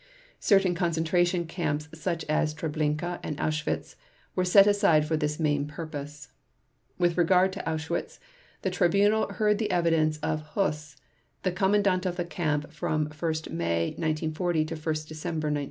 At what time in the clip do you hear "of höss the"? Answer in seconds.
10.23-11.51